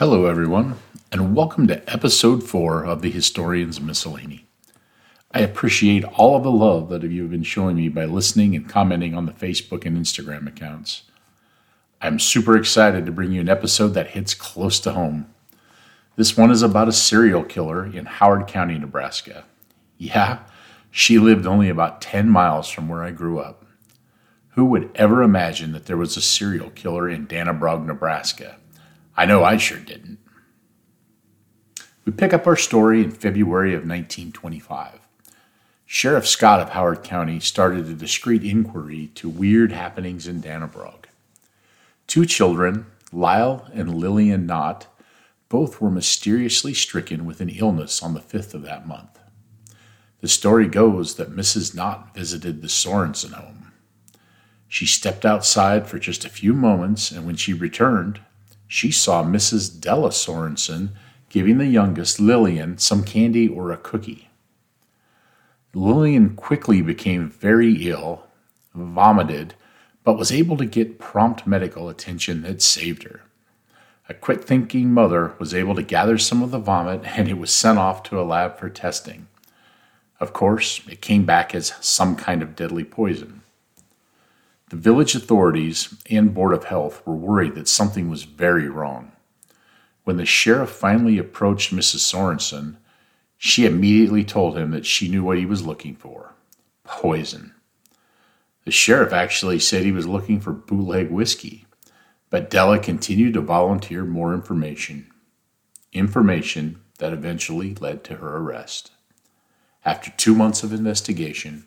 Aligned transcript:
everyone, 0.00 0.76
and 1.10 1.34
welcome 1.34 1.66
to 1.66 1.82
episode 1.92 2.44
four 2.44 2.84
of 2.84 3.02
the 3.02 3.10
Historian's 3.10 3.80
Miscellany. 3.80 4.46
I 5.32 5.40
appreciate 5.40 6.04
all 6.04 6.36
of 6.36 6.44
the 6.44 6.52
love 6.52 6.88
that 6.90 7.02
you 7.02 7.22
have 7.22 7.32
been 7.32 7.42
showing 7.42 7.74
me 7.74 7.88
by 7.88 8.04
listening 8.04 8.54
and 8.54 8.68
commenting 8.68 9.16
on 9.16 9.26
the 9.26 9.32
Facebook 9.32 9.84
and 9.84 9.98
Instagram 9.98 10.46
accounts. 10.46 11.02
I'm 12.00 12.20
super 12.20 12.56
excited 12.56 13.06
to 13.06 13.12
bring 13.12 13.32
you 13.32 13.40
an 13.40 13.48
episode 13.48 13.88
that 13.94 14.10
hits 14.10 14.34
close 14.34 14.78
to 14.80 14.92
home. 14.92 15.26
This 16.14 16.36
one 16.36 16.52
is 16.52 16.62
about 16.62 16.86
a 16.86 16.92
serial 16.92 17.42
killer 17.42 17.84
in 17.84 18.06
Howard 18.06 18.46
County, 18.46 18.78
Nebraska. 18.78 19.46
Yeah, 19.96 20.38
she 20.92 21.18
lived 21.18 21.44
only 21.44 21.68
about 21.68 22.00
10 22.00 22.28
miles 22.28 22.68
from 22.68 22.88
where 22.88 23.02
I 23.02 23.10
grew 23.10 23.40
up. 23.40 23.64
Who 24.50 24.64
would 24.66 24.92
ever 24.94 25.24
imagine 25.24 25.72
that 25.72 25.86
there 25.86 25.96
was 25.96 26.16
a 26.16 26.22
serial 26.22 26.70
killer 26.70 27.08
in 27.08 27.26
Dannebrog, 27.26 27.84
Nebraska? 27.84 28.58
I 29.18 29.24
know 29.24 29.42
I 29.42 29.56
sure 29.56 29.80
didn't. 29.80 30.20
We 32.04 32.12
pick 32.12 32.32
up 32.32 32.46
our 32.46 32.54
story 32.54 33.02
in 33.02 33.10
February 33.10 33.70
of 33.70 33.80
1925. 33.80 35.00
Sheriff 35.86 36.24
Scott 36.24 36.60
of 36.60 36.68
Howard 36.68 37.02
County 37.02 37.40
started 37.40 37.88
a 37.88 37.94
discreet 37.94 38.44
inquiry 38.44 39.10
to 39.16 39.28
weird 39.28 39.72
happenings 39.72 40.28
in 40.28 40.40
Dannebrog. 40.40 41.06
Two 42.06 42.26
children, 42.26 42.86
Lyle 43.10 43.68
and 43.74 43.92
Lillian 43.92 44.46
Knott, 44.46 44.86
both 45.48 45.80
were 45.80 45.90
mysteriously 45.90 46.72
stricken 46.72 47.26
with 47.26 47.40
an 47.40 47.48
illness 47.48 48.00
on 48.04 48.14
the 48.14 48.20
5th 48.20 48.54
of 48.54 48.62
that 48.62 48.86
month. 48.86 49.18
The 50.20 50.28
story 50.28 50.68
goes 50.68 51.16
that 51.16 51.34
Mrs. 51.34 51.74
Knott 51.74 52.14
visited 52.14 52.62
the 52.62 52.68
Sorensen 52.68 53.32
home. 53.32 53.72
She 54.68 54.86
stepped 54.86 55.26
outside 55.26 55.88
for 55.88 55.98
just 55.98 56.24
a 56.24 56.30
few 56.30 56.52
moments, 56.52 57.10
and 57.10 57.26
when 57.26 57.34
she 57.34 57.52
returned, 57.52 58.20
she 58.68 58.92
saw 58.92 59.24
Mrs. 59.24 59.80
Della 59.80 60.10
Sorensen 60.10 60.90
giving 61.30 61.58
the 61.58 61.66
youngest, 61.66 62.20
Lillian, 62.20 62.78
some 62.78 63.02
candy 63.02 63.48
or 63.48 63.72
a 63.72 63.76
cookie. 63.76 64.28
Lillian 65.74 66.36
quickly 66.36 66.82
became 66.82 67.28
very 67.28 67.88
ill, 67.88 68.26
vomited, 68.74 69.54
but 70.04 70.18
was 70.18 70.32
able 70.32 70.56
to 70.56 70.64
get 70.64 70.98
prompt 70.98 71.46
medical 71.46 71.88
attention 71.88 72.42
that 72.42 72.62
saved 72.62 73.02
her. 73.02 73.22
A 74.08 74.14
quick 74.14 74.44
thinking 74.44 74.92
mother 74.92 75.34
was 75.38 75.52
able 75.52 75.74
to 75.74 75.82
gather 75.82 76.16
some 76.16 76.42
of 76.42 76.50
the 76.50 76.58
vomit 76.58 77.02
and 77.18 77.28
it 77.28 77.38
was 77.38 77.50
sent 77.50 77.78
off 77.78 78.02
to 78.04 78.20
a 78.20 78.22
lab 78.22 78.58
for 78.58 78.70
testing. 78.70 79.28
Of 80.20 80.32
course, 80.32 80.80
it 80.88 81.00
came 81.00 81.24
back 81.24 81.54
as 81.54 81.74
some 81.80 82.16
kind 82.16 82.42
of 82.42 82.56
deadly 82.56 82.84
poison. 82.84 83.37
The 84.70 84.76
village 84.76 85.14
authorities 85.14 85.94
and 86.10 86.34
Board 86.34 86.52
of 86.52 86.64
Health 86.64 87.02
were 87.06 87.16
worried 87.16 87.54
that 87.54 87.68
something 87.68 88.10
was 88.10 88.24
very 88.24 88.68
wrong. 88.68 89.12
When 90.04 90.18
the 90.18 90.26
sheriff 90.26 90.70
finally 90.70 91.18
approached 91.18 91.74
Mrs. 91.74 92.00
Sorensen, 92.00 92.76
she 93.38 93.64
immediately 93.64 94.24
told 94.24 94.58
him 94.58 94.70
that 94.72 94.84
she 94.84 95.08
knew 95.08 95.24
what 95.24 95.38
he 95.38 95.46
was 95.46 95.64
looking 95.64 95.94
for 95.94 96.34
poison. 96.84 97.54
The 98.64 98.70
sheriff 98.70 99.12
actually 99.12 99.58
said 99.58 99.84
he 99.84 99.92
was 99.92 100.06
looking 100.06 100.40
for 100.40 100.52
bootleg 100.52 101.10
whiskey, 101.10 101.66
but 102.30 102.50
Della 102.50 102.78
continued 102.78 103.34
to 103.34 103.40
volunteer 103.40 104.04
more 104.04 104.34
information. 104.34 105.10
Information 105.92 106.80
that 106.98 107.12
eventually 107.12 107.74
led 107.74 108.04
to 108.04 108.16
her 108.16 108.36
arrest. 108.36 108.90
After 109.84 110.10
two 110.10 110.34
months 110.34 110.62
of 110.62 110.72
investigation, 110.72 111.66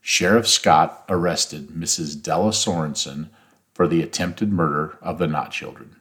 Sheriff 0.00 0.48
Scott 0.48 1.04
arrested 1.08 1.68
Mrs. 1.68 2.20
Della 2.20 2.52
Sorensen 2.52 3.28
for 3.74 3.86
the 3.86 4.02
attempted 4.02 4.52
murder 4.52 4.98
of 5.02 5.18
the 5.18 5.26
Knott 5.26 5.50
children. 5.50 5.96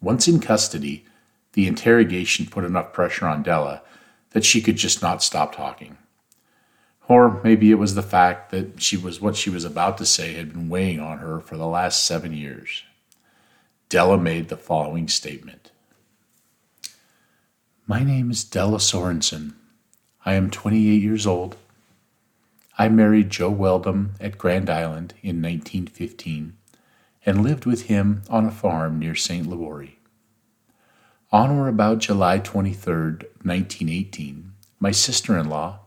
Once 0.00 0.26
in 0.26 0.40
custody, 0.40 1.04
the 1.52 1.66
interrogation 1.66 2.46
put 2.46 2.64
enough 2.64 2.92
pressure 2.92 3.26
on 3.26 3.42
Della 3.42 3.82
that 4.30 4.44
she 4.44 4.60
could 4.60 4.76
just 4.76 5.02
not 5.02 5.22
stop 5.22 5.54
talking. 5.54 5.98
Or 7.08 7.40
maybe 7.42 7.70
it 7.70 7.76
was 7.76 7.94
the 7.94 8.02
fact 8.02 8.50
that 8.52 8.80
she 8.80 8.96
was 8.96 9.20
what 9.20 9.36
she 9.36 9.50
was 9.50 9.64
about 9.64 9.98
to 9.98 10.06
say 10.06 10.34
had 10.34 10.52
been 10.52 10.68
weighing 10.68 11.00
on 11.00 11.18
her 11.18 11.40
for 11.40 11.56
the 11.56 11.66
last 11.66 12.06
seven 12.06 12.32
years. 12.32 12.84
Della 13.88 14.16
made 14.16 14.48
the 14.48 14.56
following 14.56 15.08
statement 15.08 15.70
My 17.86 18.02
name 18.02 18.30
is 18.30 18.44
Della 18.44 18.78
Sorensen. 18.78 19.54
I 20.24 20.34
am 20.34 20.50
28 20.50 21.02
years 21.02 21.26
old. 21.26 21.56
I 22.78 22.88
married 22.88 23.28
Joe 23.28 23.50
Weldon 23.50 24.14
at 24.18 24.38
Grand 24.38 24.70
Island 24.70 25.12
in 25.22 25.42
1915 25.42 26.56
and 27.26 27.42
lived 27.42 27.66
with 27.66 27.82
him 27.82 28.22
on 28.30 28.46
a 28.46 28.50
farm 28.50 28.98
near 28.98 29.14
St. 29.14 29.46
Libory. 29.46 29.98
On 31.30 31.50
or 31.50 31.68
about 31.68 31.98
July 31.98 32.38
23, 32.38 32.94
1918, 32.94 34.52
my 34.80 34.90
sister 34.90 35.36
in 35.36 35.48
law, 35.48 35.80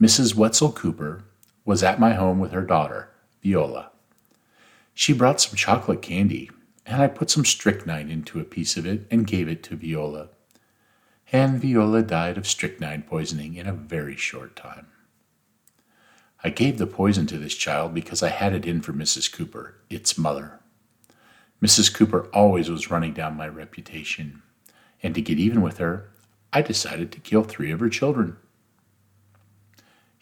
Mrs. 0.00 0.34
Wetzel 0.34 0.72
Cooper, 0.72 1.24
was 1.64 1.82
at 1.82 2.00
my 2.00 2.14
home 2.14 2.38
with 2.38 2.52
her 2.52 2.62
daughter, 2.62 3.08
Viola. 3.42 3.90
She 4.94 5.12
brought 5.12 5.40
some 5.40 5.56
chocolate 5.56 6.02
candy, 6.02 6.50
and 6.84 7.02
I 7.02 7.06
put 7.06 7.30
some 7.30 7.44
strychnine 7.44 8.10
into 8.10 8.40
a 8.40 8.44
piece 8.44 8.76
of 8.76 8.86
it 8.86 9.06
and 9.10 9.26
gave 9.26 9.48
it 9.48 9.62
to 9.64 9.76
Viola. 9.76 10.28
And 11.32 11.60
Viola 11.60 12.02
died 12.02 12.36
of 12.36 12.46
strychnine 12.46 13.02
poisoning 13.02 13.54
in 13.54 13.66
a 13.66 13.72
very 13.72 14.16
short 14.16 14.56
time. 14.56 14.86
I 16.42 16.48
gave 16.48 16.78
the 16.78 16.86
poison 16.86 17.26
to 17.26 17.38
this 17.38 17.54
child 17.54 17.92
because 17.92 18.22
I 18.22 18.30
had 18.30 18.54
it 18.54 18.64
in 18.64 18.80
for 18.80 18.92
Mrs. 18.94 19.30
Cooper, 19.30 19.74
its 19.90 20.16
mother. 20.16 20.58
Mrs. 21.62 21.92
Cooper 21.92 22.28
always 22.32 22.70
was 22.70 22.90
running 22.90 23.12
down 23.12 23.36
my 23.36 23.46
reputation, 23.46 24.42
and 25.02 25.14
to 25.14 25.20
get 25.20 25.38
even 25.38 25.60
with 25.60 25.76
her, 25.76 26.08
I 26.52 26.62
decided 26.62 27.12
to 27.12 27.20
kill 27.20 27.44
three 27.44 27.70
of 27.70 27.80
her 27.80 27.90
children. 27.90 28.36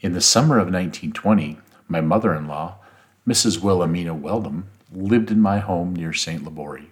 In 0.01 0.13
the 0.13 0.21
summer 0.21 0.57
of 0.57 0.67
1920, 0.67 1.59
my 1.87 2.01
mother 2.01 2.35
in 2.35 2.49
law, 2.49 2.79
Mrs. 3.27 3.61
Wilhelmina 3.61 4.15
Weldon, 4.15 4.65
lived 4.93 5.31
in 5.31 5.41
my 5.41 5.59
home 5.59 5.95
near 5.95 6.13
St. 6.13 6.43
Libory. 6.43 6.91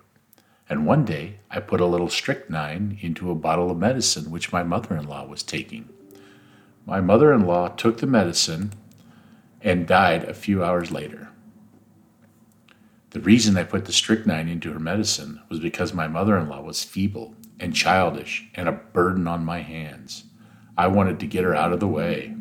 And 0.69 0.87
one 0.87 1.05
day 1.05 1.39
I 1.51 1.61
put 1.61 1.81
a 1.81 1.87
little 1.87 2.09
strychnine 2.09 2.99
into 3.01 3.31
a 3.31 3.37
bottle 3.37 3.71
of 3.71 3.79
medicine 3.79 4.31
which 4.31 4.53
my 4.53 4.63
mother 4.63 4.97
in 4.97 5.09
law 5.09 5.27
was 5.27 5.43
taking. 5.43 5.89
My 6.85 7.01
mother 7.01 7.33
in 7.33 7.47
law 7.47 7.69
took 7.69 7.99
the 7.99 8.07
medicine 8.07 8.73
and 9.61 9.87
died 9.87 10.25
a 10.25 10.35
few 10.35 10.63
hours 10.63 10.91
later. 10.91 11.29
The 13.11 13.21
reason 13.21 13.57
I 13.57 13.65
put 13.65 13.87
the 13.87 13.93
strychnine 13.93 14.49
into 14.49 14.73
her 14.73 14.79
medicine 14.79 15.41
was 15.49 15.59
because 15.59 15.95
my 15.95 16.07
mother 16.07 16.37
in 16.37 16.49
law 16.49 16.61
was 16.61 16.85
feeble 16.85 17.35
and 17.59 17.75
childish 17.75 18.47
and 18.55 18.69
a 18.69 18.73
burden 18.73 19.27
on 19.27 19.45
my 19.45 19.61
hands. 19.61 20.25
I 20.77 20.89
wanted 20.89 21.19
to 21.21 21.27
get 21.27 21.45
her 21.45 21.55
out 21.55 21.73
of 21.73 21.81
the 21.81 21.89
way. 21.89 22.35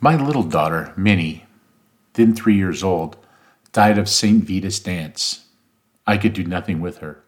My 0.00 0.16
little 0.16 0.42
daughter, 0.42 0.92
Minnie, 0.96 1.46
then 2.14 2.34
three 2.34 2.56
years 2.56 2.82
old, 2.82 3.16
died 3.72 3.98
of 3.98 4.08
St. 4.08 4.42
Vitus 4.42 4.80
dance. 4.80 5.46
I 6.06 6.16
could 6.16 6.32
do 6.32 6.44
nothing 6.44 6.80
with 6.80 6.98
her. 6.98 7.22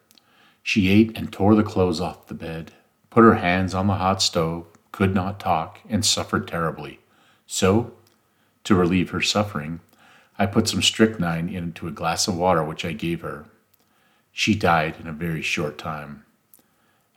She 0.62 0.88
ate 0.88 1.16
and 1.16 1.32
tore 1.32 1.54
the 1.54 1.62
clothes 1.62 2.00
off 2.00 2.26
the 2.26 2.34
bed, 2.34 2.72
put 3.08 3.22
her 3.22 3.36
hands 3.36 3.74
on 3.74 3.86
the 3.86 3.94
hot 3.94 4.20
stove, 4.22 4.66
could 4.90 5.14
not 5.14 5.38
talk, 5.38 5.80
and 5.88 6.04
suffered 6.04 6.48
terribly. 6.48 7.00
So, 7.46 7.92
to 8.70 8.76
relieve 8.76 9.10
her 9.10 9.20
suffering, 9.20 9.80
I 10.38 10.46
put 10.46 10.68
some 10.68 10.80
strychnine 10.80 11.48
into 11.48 11.88
a 11.88 11.90
glass 11.90 12.28
of 12.28 12.36
water 12.36 12.62
which 12.62 12.84
I 12.84 12.92
gave 12.92 13.20
her. 13.22 13.46
She 14.30 14.54
died 14.54 14.94
in 15.00 15.08
a 15.08 15.12
very 15.12 15.42
short 15.42 15.76
time. 15.76 16.24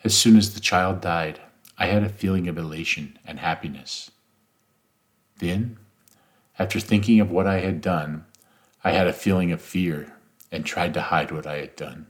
As 0.04 0.18
soon 0.18 0.36
as 0.36 0.56
the 0.56 0.60
child 0.60 1.00
died, 1.00 1.40
I 1.78 1.86
had 1.86 2.02
a 2.02 2.10
feeling 2.10 2.48
of 2.48 2.58
elation 2.58 3.20
and 3.24 3.38
happiness. 3.38 4.10
Then, 5.38 5.78
after 6.58 6.80
thinking 6.80 7.20
of 7.20 7.30
what 7.30 7.46
I 7.46 7.60
had 7.60 7.82
done, 7.82 8.26
I 8.84 8.90
had 8.90 9.06
a 9.06 9.14
feeling 9.14 9.52
of 9.52 9.62
fear 9.62 10.12
and 10.52 10.66
tried 10.66 10.96
to 10.96 11.02
hide 11.02 11.32
what 11.32 11.46
I 11.46 11.58
had 11.58 11.76
done. 11.76 12.08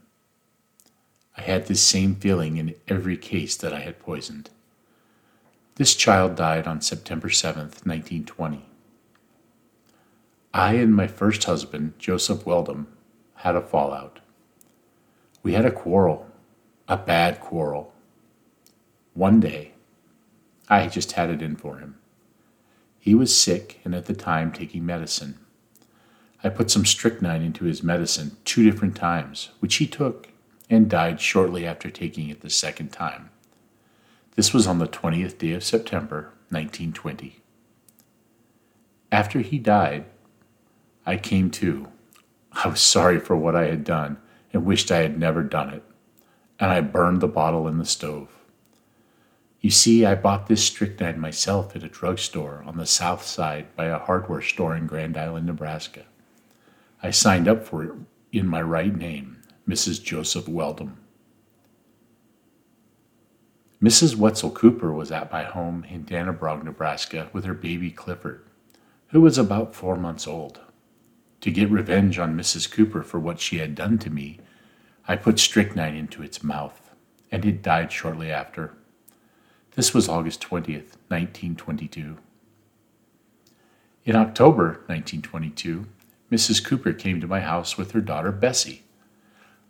I 1.36 1.42
had 1.42 1.68
this 1.68 1.82
same 1.82 2.16
feeling 2.16 2.56
in 2.56 2.76
every 2.88 3.18
case 3.18 3.58
that 3.58 3.74
I 3.74 3.82
had 3.82 4.00
poisoned. 4.00 4.52
This 5.76 5.96
child 5.96 6.36
died 6.36 6.66
on 6.66 6.80
September 6.80 7.28
7th, 7.28 7.86
1920. 7.86 8.70
I 10.54 10.74
and 10.74 10.96
my 10.96 11.08
first 11.08 11.46
husband, 11.46 11.94
Joseph 11.98 12.46
Weldon, 12.46 12.86
had 13.38 13.56
a 13.56 13.62
fallout. 13.62 14.20
We 15.42 15.54
had 15.54 15.66
a 15.66 15.72
quarrel, 15.72 16.28
a 16.88 16.96
bad 16.96 17.40
quarrel. 17.40 17.92
One 19.16 19.40
day, 19.40 19.72
I 20.70 20.88
just 20.88 21.14
had 21.14 21.32
it 21.32 21.42
in 21.42 21.56
for 21.56 21.78
him. 21.78 21.98
He 23.00 23.16
was 23.16 23.36
sick 23.36 23.80
and 23.84 23.96
at 23.96 24.06
the 24.06 24.14
time 24.14 24.52
taking 24.52 24.86
medicine. 24.86 25.40
I 26.44 26.50
put 26.50 26.70
some 26.70 26.86
strychnine 26.86 27.42
into 27.42 27.66
his 27.66 27.82
medicine 27.82 28.38
two 28.46 28.64
different 28.64 28.96
times, 28.96 29.50
which 29.60 29.76
he 29.78 29.88
took 29.88 30.30
and 30.70 30.88
died 30.88 31.20
shortly 31.20 31.66
after 31.66 31.90
taking 31.90 32.30
it 32.30 32.42
the 32.42 32.50
second 32.52 32.92
time. 32.92 33.32
This 34.36 34.54
was 34.54 34.68
on 34.68 34.78
the 34.78 34.88
20th 34.88 35.38
day 35.40 35.54
of 35.54 35.64
September, 35.64 36.32
1920. 36.50 37.40
After 39.12 39.40
he 39.40 39.58
died, 39.58 40.06
I 41.06 41.18
came 41.18 41.50
to. 41.52 41.88
I 42.54 42.68
was 42.68 42.82
sorry 42.82 43.20
for 43.20 43.36
what 43.36 43.56
I 43.56 43.66
had 43.66 43.84
done 43.84 44.18
and 44.54 44.66
wished 44.66 44.92
I 44.92 45.00
had 45.00 45.20
never 45.20 45.44
done 45.44 45.70
it. 45.74 45.84
and 46.60 46.72
I 46.72 46.82
burned 46.82 47.22
the 47.22 47.28
bottle 47.28 47.68
in 47.68 47.78
the 47.78 47.86
stove. 47.86 48.30
You 49.60 49.72
see, 49.72 50.06
I 50.06 50.16
bought 50.16 50.48
this 50.48 50.64
strychnine 50.64 51.20
myself 51.20 51.76
at 51.76 51.84
a 51.84 51.90
drugstore 51.90 52.64
on 52.66 52.78
the 52.78 52.86
south 52.86 53.26
side 53.26 53.76
by 53.76 53.86
a 53.86 54.00
hardware 54.00 54.42
store 54.42 54.76
in 54.76 54.88
Grand 54.88 55.18
Island, 55.18 55.48
Nebraska. 55.48 56.04
I 57.02 57.12
signed 57.12 57.48
up 57.48 57.66
for 57.66 57.84
it 57.84 57.92
in 58.32 58.48
my 58.48 58.62
right 58.62 58.96
name, 58.96 59.42
Mrs. 59.68 60.02
Joseph 60.04 60.48
Weldon. 60.48 60.98
Mrs. 63.82 64.16
Wetzel 64.16 64.52
Cooper 64.52 64.94
was 64.94 65.12
at 65.12 65.32
my 65.32 65.44
home 65.44 65.86
in 65.90 66.06
Dannebrog, 66.06 66.64
Nebraska, 66.64 67.30
with 67.34 67.46
her 67.46 67.54
baby 67.54 67.92
Clifford, 67.92 68.46
who 69.10 69.22
was 69.22 69.38
about 69.38 69.76
four 69.76 69.98
months 69.98 70.28
old. 70.28 70.60
To 71.44 71.52
get 71.52 71.70
revenge 71.70 72.20
on 72.20 72.38
Mrs. 72.38 72.72
Cooper 72.72 73.04
for 73.04 73.20
what 73.20 73.38
she 73.38 73.58
had 73.58 73.76
done 73.76 73.98
to 73.98 74.10
me, 74.10 74.40
I 75.10 75.18
put 75.18 75.40
strychnine 75.40 75.94
into 75.94 76.24
its 76.24 76.42
mouth, 76.42 76.90
and 77.34 77.44
it 77.44 77.62
died 77.62 77.92
shortly 77.92 78.32
after. 78.32 78.76
This 79.76 79.94
was 79.94 80.08
August 80.08 80.40
20th, 80.40 80.96
1922. 81.10 82.16
In 84.06 84.16
October 84.16 84.84
1922, 84.88 85.86
Mrs. 86.32 86.64
Cooper 86.64 86.94
came 86.94 87.20
to 87.20 87.28
my 87.28 87.42
house 87.42 87.78
with 87.78 87.92
her 87.92 88.00
daughter 88.00 88.32
Bessie. 88.32 88.84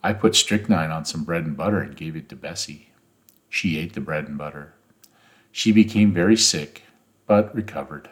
I 0.04 0.14
put 0.14 0.36
strychnine 0.36 0.92
on 0.92 1.06
some 1.06 1.24
bread 1.24 1.44
and 1.44 1.58
butter 1.58 1.80
and 1.80 1.96
gave 1.96 2.16
it 2.16 2.30
to 2.30 2.36
Bessie. 2.36 2.92
She 3.50 3.80
ate 3.80 3.94
the 3.94 4.00
bread 4.00 4.28
and 4.28 4.38
butter. 4.38 4.75
She 5.52 5.72
became 5.72 6.14
very 6.14 6.38
sick, 6.38 6.84
but 7.25 7.56
recovered. 7.56 8.12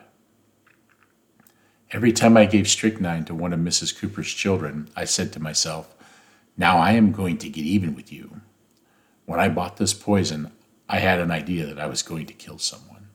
Every 1.94 2.14
time 2.14 2.38
I 2.38 2.46
gave 2.46 2.70
strychnine 2.70 3.26
to 3.26 3.36
one 3.36 3.52
of 3.52 3.60
Mrs. 3.60 3.98
Cooper's 3.98 4.32
children, 4.32 4.90
I 4.96 5.04
said 5.04 5.34
to 5.34 5.42
myself, 5.42 5.94
Now 6.56 6.78
I 6.78 6.94
am 6.94 7.12
going 7.12 7.38
to 7.40 7.50
get 7.50 7.66
even 7.66 7.96
with 7.96 8.14
you. 8.14 8.40
When 9.26 9.42
I 9.42 9.50
bought 9.50 9.76
this 9.76 9.94
poison, 9.94 10.54
I 10.88 11.00
had 11.00 11.20
an 11.20 11.32
idea 11.32 11.66
that 11.66 11.80
I 11.80 11.88
was 11.88 12.02
going 12.02 12.28
to 12.28 12.34
kill 12.34 12.58
someone. 12.60 13.10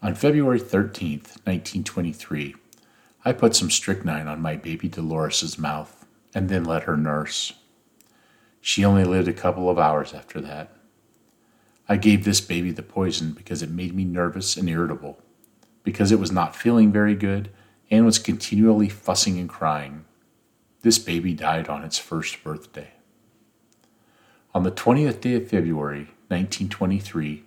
On 0.00 0.14
February 0.14 0.60
13th, 0.60 1.44
1923, 1.44 2.54
I 3.22 3.32
put 3.32 3.54
some 3.54 3.70
strychnine 3.70 4.26
on 4.26 4.40
my 4.40 4.56
baby 4.56 4.88
Dolores's 4.88 5.58
mouth 5.58 6.06
and 6.34 6.48
then 6.48 6.64
let 6.64 6.84
her 6.84 6.96
nurse. 6.96 7.52
She 8.62 8.82
only 8.82 9.04
lived 9.04 9.28
a 9.28 9.34
couple 9.34 9.68
of 9.68 9.78
hours 9.78 10.14
after 10.14 10.40
that. 10.40 10.74
I 11.86 11.96
gave 11.98 12.24
this 12.24 12.40
baby 12.40 12.70
the 12.70 12.82
poison 12.82 13.32
because 13.32 13.62
it 13.62 13.70
made 13.70 13.94
me 13.94 14.04
nervous 14.04 14.56
and 14.56 14.70
irritable 14.70 15.18
because 15.84 16.10
it 16.10 16.18
was 16.18 16.32
not 16.32 16.56
feeling 16.56 16.90
very 16.90 17.14
good 17.14 17.50
and 17.90 18.04
was 18.04 18.18
continually 18.18 18.88
fussing 18.88 19.38
and 19.38 19.48
crying. 19.48 20.04
This 20.82 20.98
baby 20.98 21.32
died 21.34 21.68
on 21.68 21.84
its 21.84 21.98
first 21.98 22.42
birthday. 22.42 22.90
On 24.54 24.64
the 24.64 24.72
20th 24.72 25.20
day 25.20 25.34
of 25.34 25.48
February, 25.48 26.08
1923, 26.28 27.44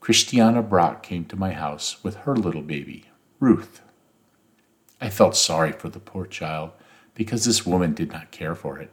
Christiana 0.00 0.62
Brock 0.62 1.02
came 1.02 1.24
to 1.26 1.36
my 1.36 1.52
house 1.52 2.02
with 2.02 2.16
her 2.16 2.36
little 2.36 2.62
baby, 2.62 3.04
Ruth. 3.40 3.80
I 5.00 5.10
felt 5.10 5.36
sorry 5.36 5.72
for 5.72 5.88
the 5.88 6.00
poor 6.00 6.26
child 6.26 6.72
because 7.14 7.44
this 7.44 7.66
woman 7.66 7.94
did 7.94 8.12
not 8.12 8.30
care 8.30 8.54
for 8.54 8.78
it. 8.78 8.90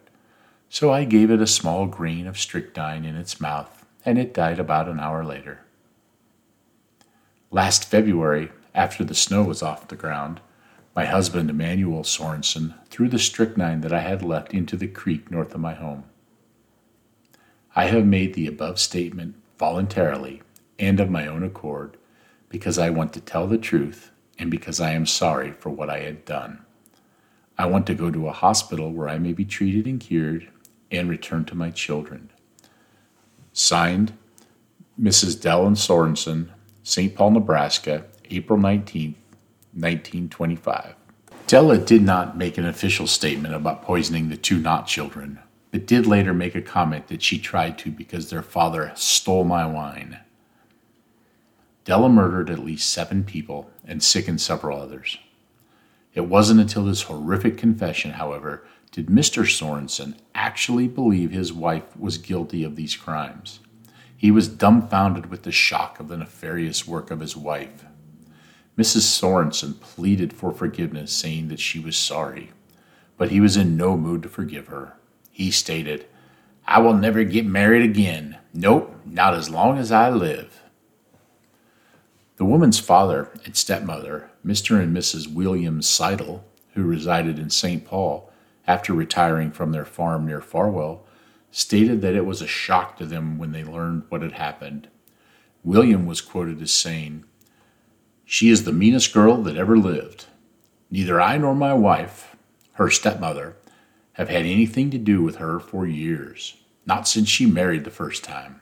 So 0.70 0.92
I 0.92 1.04
gave 1.04 1.30
it 1.30 1.42
a 1.42 1.48
small 1.48 1.86
grain 1.86 2.28
of 2.28 2.40
strychnine 2.40 3.04
in 3.04 3.16
its 3.16 3.42
mouth, 3.42 3.86
and 4.06 4.18
it 4.18 4.34
died 4.34 4.60
about 4.60 4.88
an 4.88 5.00
hour 5.00 5.24
later. 5.24 5.62
Last 7.52 7.90
February, 7.90 8.52
after 8.74 9.04
the 9.04 9.16
snow 9.16 9.44
was 9.44 9.62
off 9.62 9.88
the 9.88 9.96
ground, 9.96 10.40
my 10.96 11.06
husband 11.06 11.50
Emanuel 11.50 12.04
Sorensen 12.04 12.74
threw 12.90 13.08
the 13.08 13.20
strychnine 13.20 13.82
that 13.82 13.94
I 13.94 14.02
had 14.02 14.24
left 14.24 14.54
into 14.54 14.76
the 14.76 14.88
creek 14.88 15.32
north 15.32 15.54
of 15.54 15.62
my 15.62 15.74
home. 15.74 16.04
I 17.76 17.86
have 17.86 18.06
made 18.06 18.34
the 18.34 18.48
above 18.48 18.80
statement 18.80 19.36
voluntarily 19.58 20.42
and 20.78 21.00
of 21.00 21.10
my 21.10 21.28
own 21.28 21.44
accord 21.44 21.96
because 22.50 22.78
I 22.78 22.90
want 22.90 23.14
to 23.14 23.22
tell 23.22 23.48
the 23.48 23.58
truth 23.58 24.12
and 24.38 24.52
because 24.52 24.82
I 24.82 24.92
am 24.92 25.06
sorry 25.06 25.52
for 25.52 25.70
what 25.70 25.90
I 25.90 26.00
had 26.00 26.26
done. 26.26 26.66
I 27.58 27.68
want 27.68 27.86
to 27.88 27.94
go 27.94 28.12
to 28.12 28.28
a 28.28 28.34
hospital 28.34 28.92
where 28.92 29.08
I 29.08 29.20
may 29.20 29.34
be 29.34 29.46
treated 29.46 29.86
and 29.86 30.00
cured 30.00 30.50
and 30.90 31.10
return 31.10 31.46
to 31.46 31.56
my 31.56 31.70
children. 31.70 32.32
Signed, 33.54 34.14
Mrs. 35.00 35.40
Della 35.40 35.70
Sorensen, 35.72 36.50
St. 36.84 37.16
Paul, 37.16 37.32
Nebraska, 37.32 38.06
April 38.32 38.58
19, 38.58 39.16
1925. 39.74 40.96
Della 41.48 41.78
did 41.78 42.02
not 42.02 42.38
make 42.38 42.58
an 42.58 42.66
official 42.66 43.08
statement 43.08 43.54
about 43.54 43.84
poisoning 43.84 44.30
the 44.30 44.38
two 44.38 44.58
Knott 44.58 44.88
children, 44.88 45.40
but 45.72 45.86
did 45.86 46.08
later 46.08 46.34
make 46.34 46.56
a 46.56 46.62
comment 46.62 47.08
that 47.08 47.22
she 47.22 47.38
tried 47.38 47.78
to 47.80 47.92
because 47.92 48.30
their 48.30 48.42
father 48.42 48.94
stole 48.96 49.44
my 49.44 49.66
wine. 49.66 50.20
Della 51.84 52.08
murdered 52.08 52.50
at 52.50 52.60
least 52.60 52.90
seven 52.90 53.26
people 53.26 53.70
and 53.84 54.02
sickened 54.02 54.40
several 54.40 54.80
others. 54.80 55.18
It 56.14 56.22
wasn't 56.22 56.62
until 56.62 56.86
this 56.86 57.04
horrific 57.04 57.58
confession, 57.58 58.12
however, 58.12 58.66
did 58.92 59.08
Mr. 59.08 59.44
Sorensen 59.44 60.16
actually 60.34 60.88
believe 60.88 61.32
his 61.32 61.52
wife 61.52 61.98
was 61.98 62.18
guilty 62.18 62.64
of 62.64 62.76
these 62.78 62.96
crimes. 62.96 63.60
He 64.16 64.32
was 64.32 64.48
dumbfounded 64.48 65.30
with 65.30 65.44
the 65.44 65.52
shock 65.52 66.00
of 66.00 66.08
the 66.08 66.18
nefarious 66.18 66.88
work 66.88 67.12
of 67.12 67.22
his 67.22 67.36
wife. 67.36 67.86
Mrs. 68.82 69.02
Sorensen 69.02 69.80
pleaded 69.80 70.34
for 70.34 70.52
forgiveness, 70.52 71.14
saying 71.14 71.50
that 71.50 71.60
she 71.60 71.80
was 71.80 71.96
sorry, 71.96 72.50
but 73.16 73.30
he 73.30 73.40
was 73.40 73.56
in 73.56 73.78
no 73.78 73.96
mood 73.96 74.24
to 74.24 74.28
forgive 74.28 74.70
her. 74.70 74.94
He 75.30 75.52
stated, 75.52 76.08
I 76.66 76.80
will 76.80 76.96
never 76.96 77.24
get 77.24 77.46
married 77.46 77.84
again. 77.84 78.40
Nope, 78.56 79.00
not 79.06 79.36
as 79.36 79.52
long 79.52 79.78
as 79.78 79.92
I 79.92 80.10
live. 80.10 80.64
The 82.38 82.46
woman's 82.46 82.80
father 82.80 83.30
and 83.46 83.56
stepmother, 83.56 84.32
Mr. 84.44 84.82
and 84.82 84.98
Mrs. 84.98 85.32
William 85.32 85.84
Seidel, 85.84 86.44
who 86.74 86.82
resided 86.82 87.38
in 87.38 87.52
St. 87.52 87.86
Paul 87.86 88.34
after 88.66 88.94
retiring 88.94 89.52
from 89.52 89.74
their 89.74 89.86
farm 89.86 90.26
near 90.26 90.42
Farwell, 90.42 91.06
stated 91.52 92.02
that 92.02 92.16
it 92.16 92.26
was 92.26 92.42
a 92.42 92.48
shock 92.48 92.98
to 92.98 93.06
them 93.06 93.38
when 93.38 93.52
they 93.52 93.64
learned 93.64 94.06
what 94.10 94.24
had 94.24 94.32
happened. 94.32 94.88
William 95.64 96.08
was 96.08 96.20
quoted 96.20 96.60
as 96.64 96.72
saying, 96.72 97.26
she 98.32 98.50
is 98.50 98.64
the 98.64 98.72
meanest 98.72 99.12
girl 99.12 99.42
that 99.44 99.58
ever 99.58 99.78
lived. 99.78 100.26
Neither 100.90 101.20
I 101.20 101.38
nor 101.38 101.54
my 101.54 101.74
wife, 101.74 102.38
her 102.76 102.90
stepmother, 102.90 103.58
have 104.14 104.30
had 104.30 104.46
anything 104.46 104.90
to 104.92 104.98
do 104.98 105.22
with 105.22 105.36
her 105.36 105.60
for 105.60 105.86
years, 105.86 106.56
not 106.86 107.10
since 107.10 107.28
she 107.28 107.46
married 107.46 107.84
the 107.84 107.92
first 107.92 108.24
time. 108.24 108.62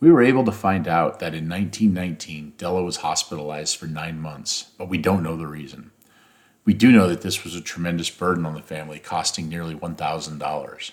We 0.00 0.10
were 0.10 0.22
able 0.22 0.42
to 0.46 0.52
find 0.52 0.88
out 0.88 1.18
that 1.18 1.34
in 1.34 1.50
1919, 1.50 2.54
Della 2.56 2.82
was 2.82 2.96
hospitalized 2.96 3.76
for 3.76 3.86
nine 3.86 4.18
months, 4.18 4.70
but 4.78 4.88
we 4.88 4.96
don't 4.96 5.22
know 5.22 5.36
the 5.36 5.46
reason. 5.46 5.90
We 6.64 6.72
do 6.72 6.92
know 6.92 7.08
that 7.08 7.20
this 7.20 7.44
was 7.44 7.54
a 7.54 7.60
tremendous 7.60 8.08
burden 8.08 8.46
on 8.46 8.54
the 8.54 8.62
family, 8.62 9.00
costing 9.00 9.50
nearly 9.50 9.74
$1,000. 9.74 10.90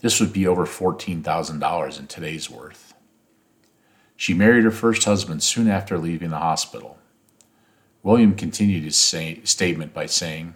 This 0.00 0.20
would 0.20 0.34
be 0.34 0.46
over 0.46 0.66
$14,000 0.66 1.98
in 1.98 2.06
today's 2.08 2.50
worth. 2.50 2.92
She 4.16 4.34
married 4.34 4.64
her 4.64 4.70
first 4.70 5.04
husband 5.04 5.42
soon 5.42 5.68
after 5.68 5.98
leaving 5.98 6.30
the 6.30 6.38
hospital. 6.38 6.98
William 8.02 8.34
continued 8.34 8.84
his 8.84 8.96
say, 8.96 9.40
statement 9.44 9.92
by 9.92 10.06
saying, 10.06 10.54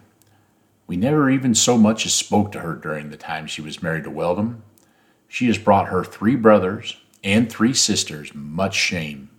We 0.87 0.97
never 0.97 1.29
even 1.29 1.53
so 1.53 1.77
much 1.77 2.05
as 2.05 2.13
spoke 2.13 2.51
to 2.53 2.61
her 2.61 2.75
during 2.75 3.09
the 3.09 3.17
time 3.17 3.45
she 3.45 3.61
was 3.61 3.83
married 3.83 4.05
to 4.05 4.09
Weldon. 4.09 4.63
She 5.27 5.47
has 5.47 5.57
brought 5.57 5.89
her 5.89 6.03
three 6.03 6.35
brothers 6.35 6.97
and 7.23 7.49
three 7.49 7.73
sisters 7.73 8.33
much 8.33 8.75
shame. 8.75 9.29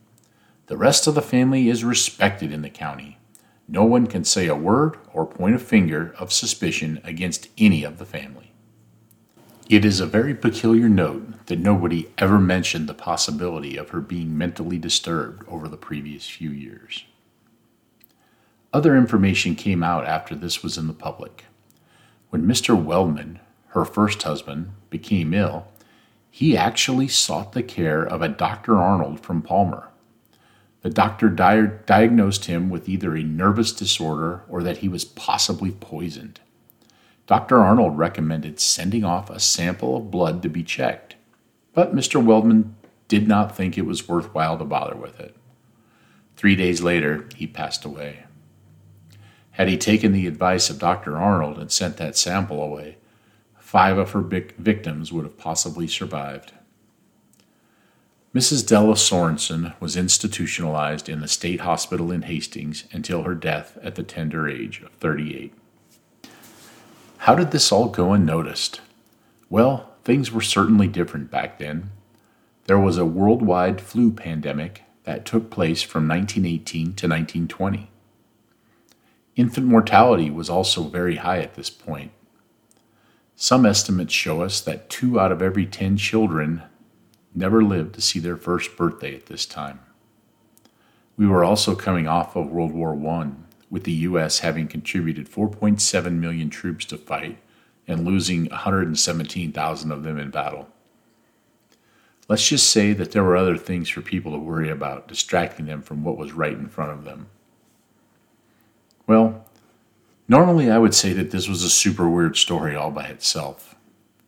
The 0.66 0.76
rest 0.76 1.06
of 1.06 1.14
the 1.14 1.22
family 1.22 1.68
is 1.68 1.84
respected 1.84 2.52
in 2.52 2.62
the 2.62 2.70
county. 2.70 3.18
No 3.66 3.84
one 3.84 4.06
can 4.06 4.24
say 4.24 4.46
a 4.46 4.54
word 4.54 4.98
or 5.12 5.26
point 5.26 5.54
a 5.54 5.58
finger 5.58 6.14
of 6.18 6.32
suspicion 6.32 7.00
against 7.04 7.48
any 7.58 7.82
of 7.82 7.98
the 7.98 8.06
family. 8.06 8.51
It 9.68 9.84
is 9.84 10.00
a 10.00 10.06
very 10.06 10.34
peculiar 10.34 10.88
note 10.88 11.46
that 11.46 11.58
nobody 11.58 12.08
ever 12.18 12.38
mentioned 12.38 12.88
the 12.88 12.94
possibility 12.94 13.76
of 13.76 13.90
her 13.90 14.00
being 14.00 14.36
mentally 14.36 14.76
disturbed 14.76 15.46
over 15.48 15.68
the 15.68 15.76
previous 15.76 16.28
few 16.28 16.50
years. 16.50 17.04
Other 18.72 18.96
information 18.96 19.54
came 19.54 19.82
out 19.82 20.04
after 20.04 20.34
this 20.34 20.62
was 20.62 20.76
in 20.76 20.88
the 20.88 20.92
public. 20.92 21.44
When 22.30 22.42
Mr. 22.42 22.80
Wellman, 22.80 23.38
her 23.68 23.84
first 23.84 24.22
husband, 24.24 24.72
became 24.90 25.32
ill, 25.32 25.68
he 26.30 26.56
actually 26.56 27.08
sought 27.08 27.52
the 27.52 27.62
care 27.62 28.02
of 28.02 28.20
a 28.20 28.28
Dr. 28.28 28.76
Arnold 28.76 29.20
from 29.20 29.42
Palmer. 29.42 29.88
The 30.80 30.90
doctor 30.90 31.28
di- 31.28 31.78
diagnosed 31.86 32.46
him 32.46 32.68
with 32.68 32.88
either 32.88 33.14
a 33.14 33.22
nervous 33.22 33.72
disorder 33.72 34.42
or 34.48 34.62
that 34.64 34.78
he 34.78 34.88
was 34.88 35.04
possibly 35.04 35.70
poisoned. 35.70 36.40
Dr. 37.32 37.60
Arnold 37.60 37.96
recommended 37.96 38.60
sending 38.60 39.04
off 39.04 39.30
a 39.30 39.40
sample 39.40 39.96
of 39.96 40.10
blood 40.10 40.42
to 40.42 40.50
be 40.50 40.62
checked, 40.62 41.14
but 41.72 41.94
Mr. 41.94 42.22
Weldon 42.22 42.76
did 43.08 43.26
not 43.26 43.56
think 43.56 43.78
it 43.78 43.86
was 43.86 44.06
worthwhile 44.06 44.58
to 44.58 44.66
bother 44.66 44.94
with 44.94 45.18
it. 45.18 45.34
Three 46.36 46.54
days 46.54 46.82
later, 46.82 47.26
he 47.34 47.46
passed 47.46 47.86
away. 47.86 48.24
Had 49.52 49.68
he 49.68 49.78
taken 49.78 50.12
the 50.12 50.26
advice 50.26 50.68
of 50.68 50.78
Dr. 50.78 51.16
Arnold 51.16 51.56
and 51.56 51.72
sent 51.72 51.96
that 51.96 52.18
sample 52.18 52.62
away, 52.62 52.98
five 53.58 53.96
of 53.96 54.10
her 54.10 54.20
victims 54.20 55.10
would 55.10 55.24
have 55.24 55.38
possibly 55.38 55.88
survived. 55.88 56.52
Mrs. 58.34 58.66
Della 58.68 58.94
Sorensen 58.94 59.72
was 59.80 59.96
institutionalized 59.96 61.08
in 61.08 61.22
the 61.22 61.28
state 61.28 61.60
hospital 61.60 62.12
in 62.12 62.24
Hastings 62.24 62.84
until 62.92 63.22
her 63.22 63.34
death 63.34 63.78
at 63.82 63.94
the 63.94 64.02
tender 64.02 64.46
age 64.46 64.82
of 64.82 64.92
38. 64.96 65.54
How 67.22 67.36
did 67.36 67.52
this 67.52 67.70
all 67.70 67.88
go 67.88 68.12
unnoticed? 68.12 68.80
Well, 69.48 69.92
things 70.02 70.32
were 70.32 70.40
certainly 70.40 70.88
different 70.88 71.30
back 71.30 71.60
then. 71.60 71.92
There 72.64 72.80
was 72.80 72.98
a 72.98 73.06
worldwide 73.06 73.80
flu 73.80 74.10
pandemic 74.10 74.82
that 75.04 75.24
took 75.24 75.48
place 75.48 75.82
from 75.82 76.08
1918 76.08 76.82
to 76.82 77.06
1920. 77.06 77.92
Infant 79.36 79.66
mortality 79.68 80.30
was 80.30 80.50
also 80.50 80.82
very 80.82 81.14
high 81.14 81.38
at 81.38 81.54
this 81.54 81.70
point. 81.70 82.10
Some 83.36 83.64
estimates 83.64 84.12
show 84.12 84.42
us 84.42 84.60
that 84.60 84.90
two 84.90 85.20
out 85.20 85.30
of 85.30 85.40
every 85.40 85.64
10 85.64 85.98
children 85.98 86.64
never 87.36 87.62
lived 87.62 87.94
to 87.94 88.00
see 88.00 88.18
their 88.18 88.36
first 88.36 88.76
birthday 88.76 89.14
at 89.14 89.26
this 89.26 89.46
time. 89.46 89.78
We 91.16 91.28
were 91.28 91.44
also 91.44 91.76
coming 91.76 92.08
off 92.08 92.34
of 92.34 92.50
World 92.50 92.72
War 92.72 92.96
I, 92.96 93.30
with 93.72 93.84
the 93.84 93.92
U.S. 93.92 94.40
having 94.40 94.68
contributed 94.68 95.30
4.7 95.30 96.12
million 96.18 96.50
troops 96.50 96.84
to 96.84 96.98
fight 96.98 97.38
and 97.88 98.04
losing 98.04 98.44
117,000 98.50 99.90
of 99.90 100.02
them 100.02 100.18
in 100.18 100.30
battle. 100.30 100.68
Let's 102.28 102.46
just 102.46 102.70
say 102.70 102.92
that 102.92 103.12
there 103.12 103.24
were 103.24 103.34
other 103.34 103.56
things 103.56 103.88
for 103.88 104.02
people 104.02 104.32
to 104.32 104.38
worry 104.38 104.68
about, 104.68 105.08
distracting 105.08 105.64
them 105.64 105.80
from 105.80 106.04
what 106.04 106.18
was 106.18 106.32
right 106.32 106.52
in 106.52 106.68
front 106.68 106.92
of 106.92 107.04
them. 107.04 107.28
Well, 109.06 109.46
normally 110.28 110.70
I 110.70 110.76
would 110.76 110.94
say 110.94 111.14
that 111.14 111.30
this 111.30 111.48
was 111.48 111.62
a 111.62 111.70
super 111.70 112.08
weird 112.08 112.36
story 112.36 112.76
all 112.76 112.90
by 112.90 113.06
itself, 113.06 113.74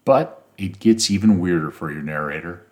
but 0.07 0.43
it 0.57 0.81
gets 0.81 1.11
even 1.11 1.39
weirder 1.39 1.71
for 1.71 1.93
your 1.93 2.03
narrator. 2.03 2.67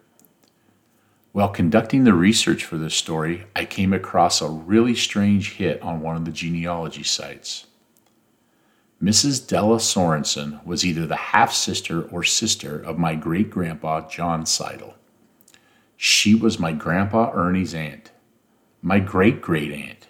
While 1.32 1.48
conducting 1.48 2.04
the 2.04 2.12
research 2.12 2.62
for 2.62 2.76
this 2.76 2.94
story, 2.94 3.46
I 3.56 3.64
came 3.64 3.94
across 3.94 4.42
a 4.42 4.48
really 4.48 4.94
strange 4.94 5.54
hit 5.54 5.80
on 5.80 6.02
one 6.02 6.14
of 6.14 6.26
the 6.26 6.30
genealogy 6.30 7.02
sites. 7.02 7.66
Mrs. 9.02 9.48
Della 9.48 9.78
Sorensen 9.78 10.64
was 10.66 10.84
either 10.84 11.06
the 11.06 11.16
half 11.16 11.52
sister 11.54 12.02
or 12.02 12.22
sister 12.22 12.78
of 12.78 12.98
my 12.98 13.14
great 13.14 13.48
grandpa 13.48 14.06
John 14.08 14.44
Seidel. 14.44 14.94
She 15.96 16.34
was 16.34 16.58
my 16.58 16.72
grandpa 16.72 17.32
Ernie's 17.34 17.74
aunt, 17.74 18.10
my 18.82 19.00
great 19.00 19.40
great 19.40 19.72
aunt. 19.72 20.08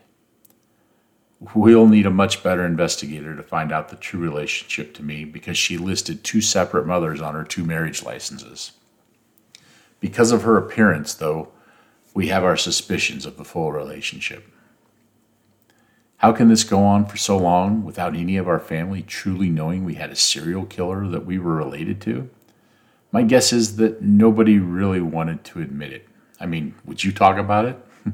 We'll 1.55 1.87
need 1.87 2.07
a 2.07 2.11
much 2.11 2.43
better 2.43 2.67
investigator 2.67 3.37
to 3.37 3.43
find 3.45 3.71
out 3.71 3.88
the 3.91 3.97
true 3.97 4.21
relationship 4.21 4.93
to 4.95 5.05
me 5.05 5.25
because 5.25 5.57
she 5.57 5.79
listed 5.79 6.25
two 6.25 6.41
separate 6.41 6.87
mothers 6.87 7.21
on 7.21 7.35
her 7.35 7.45
two 7.45 7.64
marriage 7.64 8.02
licenses. 8.02 8.73
Because 10.03 10.33
of 10.33 10.43
her 10.43 10.57
appearance, 10.57 11.15
though, 11.15 11.51
we 12.13 12.27
have 12.27 12.43
our 12.43 12.57
suspicions 12.57 13.25
of 13.25 13.37
the 13.37 13.45
full 13.45 13.71
relationship. 13.71 14.53
How 16.17 16.33
can 16.33 16.49
this 16.49 16.65
go 16.65 16.83
on 16.83 17.07
for 17.07 17.17
so 17.17 17.39
long 17.39 17.85
without 17.85 18.17
any 18.17 18.37
of 18.37 18.49
our 18.49 18.59
family 18.59 19.03
truly 19.03 19.49
knowing 19.49 19.85
we 19.85 19.95
had 19.95 20.11
a 20.11 20.17
serial 20.17 20.67
killer 20.67 21.07
that 21.07 21.25
we 21.25 21.39
were 21.39 21.55
related 21.55 22.01
to? 22.03 22.29
My 23.13 23.23
guess 23.23 23.53
is 23.53 23.77
that 23.77 24.03
nobody 24.03 24.59
really 24.59 25.01
wanted 25.01 25.45
to 25.45 25.61
admit 25.61 25.93
it. 25.93 26.09
I 26.41 26.47
mean, 26.47 26.75
would 26.85 27.05
you 27.05 27.13
talk 27.13 27.39
about 27.39 27.65
it? 27.65 27.79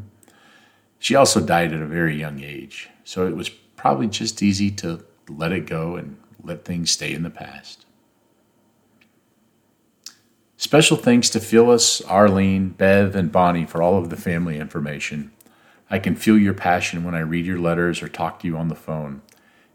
she 0.98 1.14
also 1.14 1.40
died 1.40 1.72
at 1.72 1.80
a 1.80 1.86
very 1.86 2.16
young 2.16 2.42
age, 2.44 2.90
so 3.02 3.26
it 3.26 3.34
was 3.34 3.48
probably 3.48 4.08
just 4.08 4.42
easy 4.42 4.70
to 4.72 5.02
let 5.30 5.52
it 5.52 5.64
go 5.64 5.96
and 5.96 6.18
let 6.42 6.66
things 6.66 6.90
stay 6.90 7.14
in 7.14 7.22
the 7.22 7.30
past. 7.30 7.86
Special 10.60 10.96
thanks 10.96 11.30
to 11.30 11.38
Phyllis, 11.38 12.00
Arlene, 12.00 12.70
Bev, 12.70 13.14
and 13.14 13.30
Bonnie 13.30 13.64
for 13.64 13.80
all 13.80 13.96
of 13.96 14.10
the 14.10 14.16
family 14.16 14.58
information. 14.58 15.30
I 15.88 16.00
can 16.00 16.16
feel 16.16 16.36
your 16.36 16.52
passion 16.52 17.04
when 17.04 17.14
I 17.14 17.20
read 17.20 17.46
your 17.46 17.60
letters 17.60 18.02
or 18.02 18.08
talk 18.08 18.40
to 18.40 18.48
you 18.48 18.56
on 18.56 18.66
the 18.66 18.74
phone. 18.74 19.22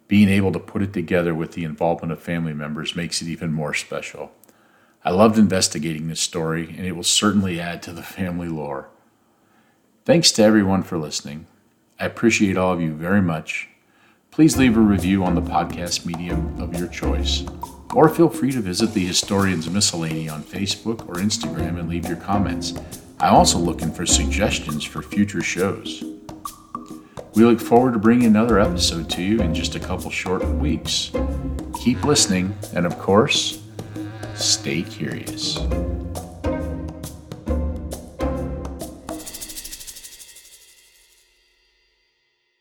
Being 0.09 0.27
able 0.27 0.51
to 0.51 0.59
put 0.59 0.81
it 0.81 0.91
together 0.91 1.33
with 1.33 1.53
the 1.53 1.63
involvement 1.63 2.11
of 2.11 2.21
family 2.21 2.53
members 2.53 2.97
makes 2.97 3.21
it 3.21 3.29
even 3.29 3.53
more 3.53 3.73
special. 3.73 4.33
I 5.05 5.11
loved 5.11 5.37
investigating 5.37 6.09
this 6.09 6.19
story, 6.19 6.75
and 6.77 6.85
it 6.85 6.97
will 6.97 7.03
certainly 7.03 7.61
add 7.61 7.81
to 7.83 7.93
the 7.93 8.03
family 8.03 8.49
lore. 8.49 8.89
Thanks 10.03 10.33
to 10.33 10.43
everyone 10.43 10.83
for 10.83 10.97
listening. 10.97 11.47
I 11.97 12.07
appreciate 12.07 12.57
all 12.57 12.73
of 12.73 12.81
you 12.81 12.91
very 12.91 13.21
much. 13.21 13.69
Please 14.31 14.57
leave 14.57 14.75
a 14.75 14.81
review 14.81 15.23
on 15.23 15.35
the 15.35 15.41
podcast 15.41 16.05
medium 16.05 16.59
of 16.59 16.77
your 16.77 16.89
choice 16.89 17.45
or 17.95 18.09
feel 18.09 18.29
free 18.29 18.51
to 18.51 18.59
visit 18.59 18.93
the 18.93 19.05
Historians 19.05 19.69
Miscellany 19.69 20.29
on 20.29 20.43
Facebook 20.43 21.07
or 21.07 21.15
Instagram 21.15 21.79
and 21.79 21.89
leave 21.89 22.07
your 22.07 22.17
comments. 22.17 22.73
I'm 23.19 23.35
also 23.35 23.57
looking 23.57 23.91
for 23.91 24.05
suggestions 24.05 24.83
for 24.83 25.01
future 25.01 25.41
shows. 25.41 26.03
We 27.35 27.45
look 27.45 27.59
forward 27.59 27.93
to 27.93 27.99
bringing 27.99 28.27
another 28.27 28.59
episode 28.59 29.09
to 29.11 29.23
you 29.23 29.39
in 29.41 29.55
just 29.55 29.75
a 29.75 29.79
couple 29.79 30.11
short 30.11 30.45
weeks. 30.45 31.11
Keep 31.79 32.03
listening, 32.03 32.55
and 32.75 32.85
of 32.85 32.99
course, 32.99 33.61
stay 34.35 34.83
curious. 34.83 35.57